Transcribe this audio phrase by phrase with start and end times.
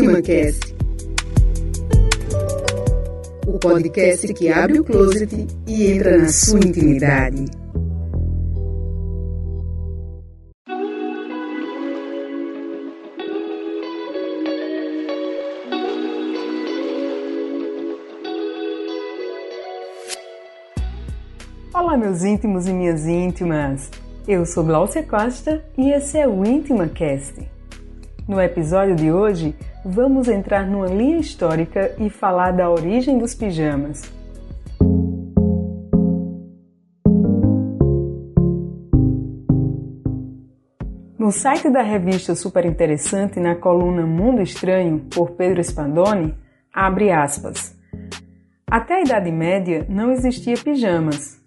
[0.00, 0.74] IntimaCast.
[3.46, 7.44] O podcast que abre o closet e entra na sua intimidade.
[21.74, 23.90] Olá, meus íntimos e minhas íntimas!
[24.26, 27.59] Eu sou Glaucia Costa e esse é o IntimaCast.
[28.28, 34.02] No episódio de hoje, vamos entrar numa linha histórica e falar da origem dos pijamas.
[41.18, 46.34] No site da revista Super Interessante, na coluna Mundo Estranho, por Pedro Spadoni,
[46.72, 47.76] abre aspas.
[48.66, 51.40] Até a Idade Média não existia pijamas,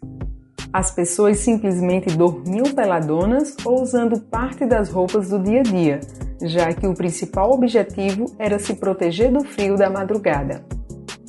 [0.74, 6.00] as pessoas simplesmente dormiam peladonas ou usando parte das roupas do dia a dia,
[6.42, 10.64] já que o principal objetivo era se proteger do frio da madrugada.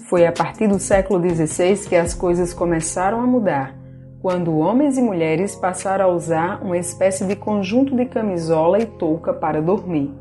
[0.09, 3.77] Foi a partir do século XVI que as coisas começaram a mudar,
[4.21, 9.33] quando homens e mulheres passaram a usar uma espécie de conjunto de camisola e touca
[9.33, 10.13] para dormir.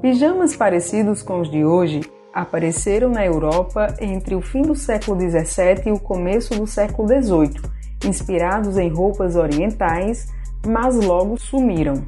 [0.00, 2.00] Pijamas parecidos com os de hoje
[2.32, 7.76] apareceram na Europa entre o fim do século XVII e o começo do século XVIII
[8.04, 10.28] inspirados em roupas orientais,
[10.66, 12.04] mas logo sumiram.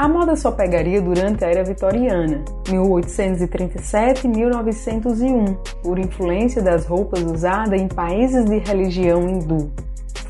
[0.00, 7.86] A moda só pegaria durante a era vitoriana, 1837-1901, por influência das roupas usadas em
[7.86, 9.70] países de religião hindu.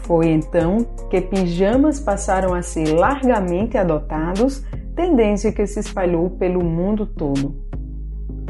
[0.02, 4.64] Foi então que pijamas passaram a ser largamente adotados,
[4.96, 7.54] tendência que se espalhou pelo mundo todo.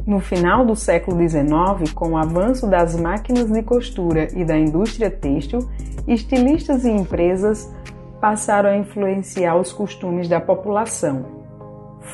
[0.07, 5.11] No final do século XIX, com o avanço das máquinas de costura e da indústria
[5.11, 5.69] têxtil,
[6.09, 7.71] estilistas e empresas
[8.21, 11.41] passaram a influenciar os costumes da população.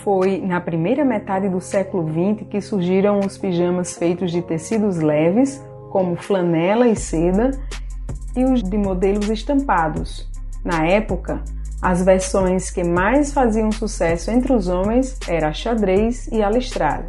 [0.02, 5.62] Foi na primeira metade do século XX que surgiram os pijamas feitos de tecidos leves,
[5.90, 7.50] como flanela e seda,
[8.36, 10.28] e os de modelos estampados.
[10.64, 11.42] Na época,
[11.80, 17.06] as versões que mais faziam sucesso entre os homens eram a xadrez e a listrada.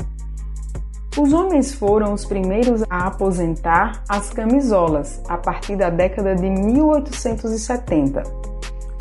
[1.17, 8.47] Os homens foram os primeiros a aposentar as camisolas a partir da década de 1870.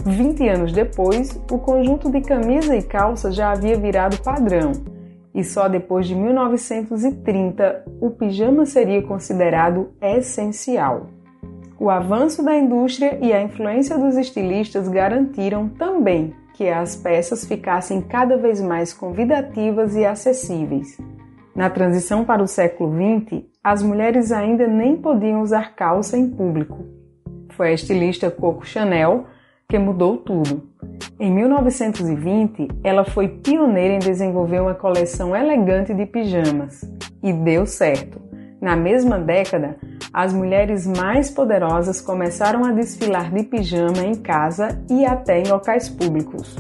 [0.07, 4.71] 20 anos depois, o conjunto de camisa e calça já havia virado padrão,
[5.35, 11.09] e só depois de 1930 o pijama seria considerado essencial.
[11.79, 18.01] O avanço da indústria e a influência dos estilistas garantiram também que as peças ficassem
[18.01, 20.97] cada vez mais convidativas e acessíveis.
[21.55, 26.79] Na transição para o século XX, as mulheres ainda nem podiam usar calça em público.
[27.51, 29.27] Foi a estilista Coco Chanel
[29.69, 30.63] que mudou tudo.
[31.19, 36.83] Em 1920, ela foi pioneira em desenvolver uma coleção elegante de pijamas
[37.23, 38.21] e deu certo.
[38.61, 39.77] Na mesma década,
[40.13, 45.89] as mulheres mais poderosas começaram a desfilar de pijama em casa e até em locais
[45.89, 46.57] públicos.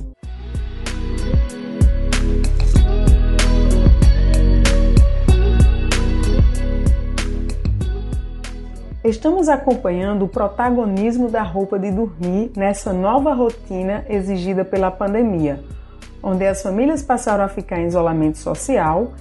[9.06, 15.62] Estamos acompanhando o protagonismo da roupa de dormir nessa nova rotina exigida pela pandemia,
[16.20, 19.12] onde as famílias passaram a ficar em isolamento social.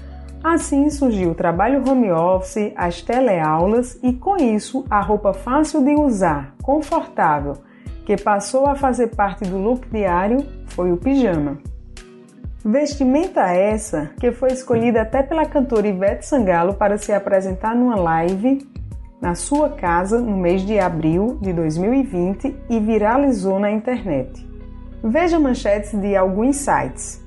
[0.43, 5.93] Assim surgiu o trabalho home office, as teleaulas e, com isso, a roupa fácil de
[5.93, 7.53] usar, confortável,
[8.07, 11.59] que passou a fazer parte do look diário, foi o pijama.
[12.65, 18.67] Vestimenta essa que foi escolhida até pela cantora Ivete Sangalo para se apresentar numa live
[19.25, 24.47] na sua casa no mês de abril de 2020 e viralizou na internet.
[25.03, 27.19] Veja manchetes de alguns sites.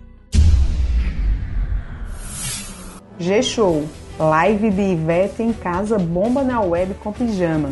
[3.19, 3.82] G-Show
[4.16, 7.70] Live de Ivete em casa bomba na web com pijama.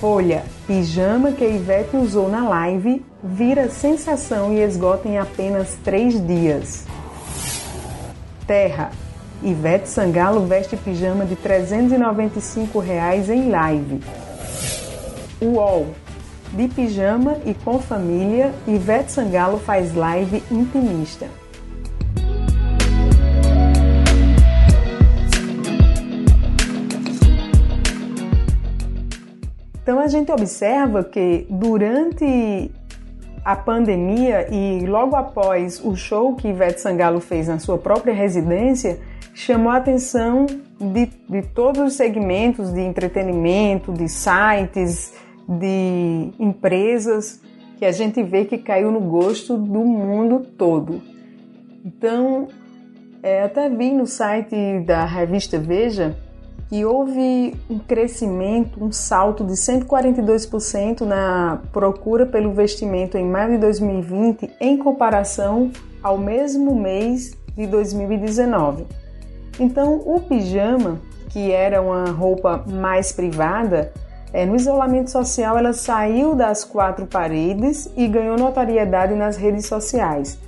[0.00, 6.86] Folha Pijama que Ivete usou na live vira sensação e esgota em apenas três dias.
[8.46, 8.92] Terra
[9.42, 14.00] Ivete Sangalo veste pijama de 395 reais em live.
[15.40, 15.86] UOL.
[16.52, 21.26] De pijama e com família, Ivete Sangalo faz live intimista.
[29.82, 32.70] Então a gente observa que durante
[33.44, 38.98] a pandemia e logo após o show que Ivete Sangalo fez na sua própria residência,
[39.38, 40.46] chamou a atenção
[40.80, 45.14] de, de todos os segmentos de entretenimento, de sites,
[45.48, 47.40] de empresas,
[47.78, 51.00] que a gente vê que caiu no gosto do mundo todo.
[51.84, 52.48] Então,
[53.20, 56.16] É, até vi no site da revista Veja
[56.68, 63.58] que houve um crescimento, um salto de 142% na procura pelo vestimento em maio de
[63.58, 68.86] 2020 em comparação ao mesmo mês de 2019.
[69.58, 71.00] Então, o pijama,
[71.30, 73.92] que era uma roupa mais privada,
[74.32, 80.38] é, no isolamento social ela saiu das quatro paredes e ganhou notoriedade nas redes sociais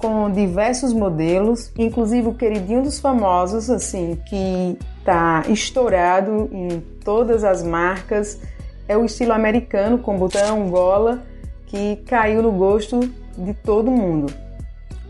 [0.00, 7.62] com diversos modelos, inclusive o queridinho dos famosos, assim, que tá estourado em todas as
[7.62, 8.40] marcas.
[8.88, 11.22] É o estilo americano com botão, gola,
[11.66, 12.98] que caiu no gosto
[13.36, 14.32] de todo mundo.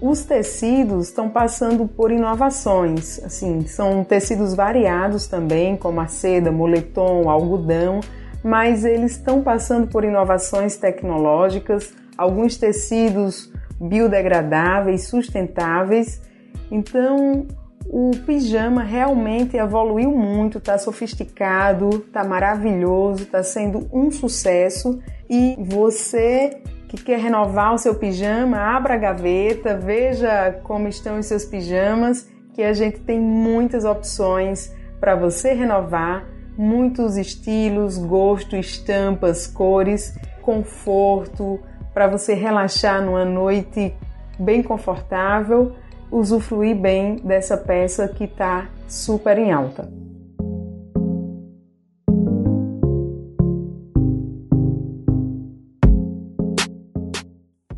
[0.00, 7.28] Os tecidos estão passando por inovações, assim, são tecidos variados também, como a seda, moletom,
[7.28, 8.00] algodão,
[8.42, 11.92] mas eles estão passando por inovações tecnológicas.
[12.16, 16.22] Alguns tecidos biodegradáveis, sustentáveis.
[16.70, 17.46] Então,
[17.86, 24.98] o pijama realmente evoluiu muito, está sofisticado, está maravilhoso, está sendo um sucesso.
[25.28, 31.26] E você que quer renovar o seu pijama, abra a gaveta, veja como estão os
[31.26, 36.26] seus pijamas, que a gente tem muitas opções para você renovar,
[36.58, 41.60] muitos estilos, gosto, estampas, cores, conforto,
[41.94, 43.94] para você relaxar numa noite
[44.36, 45.76] bem confortável,
[46.10, 49.88] usufruir bem dessa peça que está super em alta.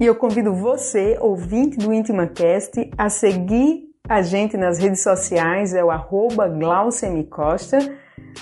[0.02, 5.84] E eu convido você, ouvinte do IntimaCast, a seguir a gente nas redes sociais, é
[5.84, 6.52] o arroba
[7.30, 7.78] Costa.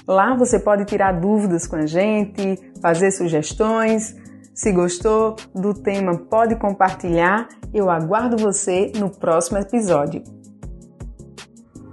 [0.08, 4.16] Lá você pode tirar dúvidas com a gente, fazer sugestões,
[4.54, 7.46] se gostou do tema, pode compartilhar.
[7.74, 10.24] Eu aguardo você no próximo episódio.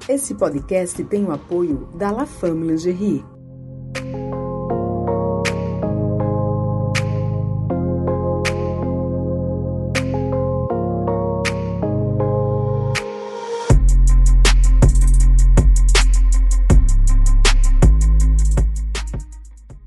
[0.07, 3.36] Esse podcast tem o apoio da La Femme Lingerie